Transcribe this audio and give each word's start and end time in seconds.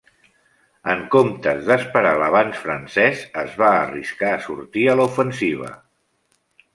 En 0.93 1.01
comptes 1.15 1.59
d'esperar 1.67 2.13
l'avanç 2.21 2.57
francès, 2.63 3.21
es 3.41 3.59
va 3.63 3.69
arriscar 3.81 4.31
a 4.39 4.39
sortir 4.47 4.87
a 4.91 4.97
l'ofensiva. 5.01 5.71